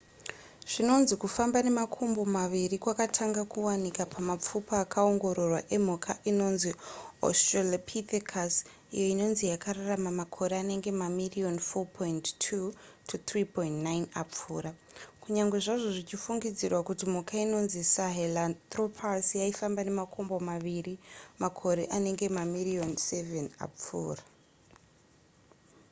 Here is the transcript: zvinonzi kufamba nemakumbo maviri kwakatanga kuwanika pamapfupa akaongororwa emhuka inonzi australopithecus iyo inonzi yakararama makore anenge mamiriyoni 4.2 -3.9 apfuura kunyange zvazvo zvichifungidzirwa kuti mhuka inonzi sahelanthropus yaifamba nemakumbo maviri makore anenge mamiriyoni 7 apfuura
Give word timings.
zvinonzi 0.71 1.13
kufamba 1.21 1.59
nemakumbo 1.67 2.21
maviri 2.37 2.75
kwakatanga 2.83 3.41
kuwanika 3.51 4.03
pamapfupa 4.13 4.73
akaongororwa 4.83 5.61
emhuka 5.75 6.11
inonzi 6.29 6.71
australopithecus 7.25 8.53
iyo 8.95 9.05
inonzi 9.13 9.43
yakararama 9.53 10.09
makore 10.21 10.53
anenge 10.63 10.89
mamiriyoni 11.01 11.61
4.2 11.71 12.35
-3.9 13.07 13.89
apfuura 14.21 14.71
kunyange 15.21 15.57
zvazvo 15.65 15.89
zvichifungidzirwa 15.95 16.81
kuti 16.87 17.05
mhuka 17.11 17.33
inonzi 17.45 17.79
sahelanthropus 17.93 19.25
yaifamba 19.39 19.81
nemakumbo 19.87 20.35
maviri 20.49 20.93
makore 21.43 21.83
anenge 21.97 22.25
mamiriyoni 22.37 22.95
7 23.09 23.45
apfuura 23.65 24.23